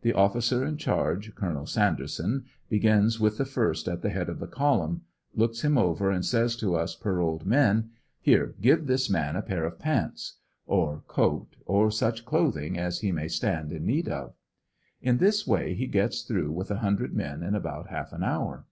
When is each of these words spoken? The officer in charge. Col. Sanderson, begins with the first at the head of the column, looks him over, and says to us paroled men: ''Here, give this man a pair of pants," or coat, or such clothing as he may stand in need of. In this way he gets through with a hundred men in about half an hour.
The 0.00 0.14
officer 0.14 0.64
in 0.64 0.78
charge. 0.78 1.34
Col. 1.34 1.66
Sanderson, 1.66 2.46
begins 2.70 3.20
with 3.20 3.36
the 3.36 3.44
first 3.44 3.88
at 3.88 4.00
the 4.00 4.08
head 4.08 4.30
of 4.30 4.38
the 4.38 4.46
column, 4.46 5.02
looks 5.34 5.60
him 5.62 5.76
over, 5.76 6.10
and 6.10 6.24
says 6.24 6.56
to 6.56 6.74
us 6.74 6.94
paroled 6.96 7.44
men: 7.44 7.90
''Here, 8.26 8.58
give 8.62 8.86
this 8.86 9.10
man 9.10 9.36
a 9.36 9.42
pair 9.42 9.66
of 9.66 9.78
pants," 9.78 10.38
or 10.64 11.02
coat, 11.08 11.56
or 11.66 11.90
such 11.90 12.24
clothing 12.24 12.78
as 12.78 13.00
he 13.00 13.12
may 13.12 13.28
stand 13.28 13.70
in 13.70 13.84
need 13.84 14.08
of. 14.08 14.32
In 15.02 15.18
this 15.18 15.46
way 15.46 15.74
he 15.74 15.86
gets 15.86 16.22
through 16.22 16.52
with 16.52 16.70
a 16.70 16.76
hundred 16.78 17.12
men 17.12 17.42
in 17.42 17.54
about 17.54 17.88
half 17.90 18.14
an 18.14 18.22
hour. 18.24 18.64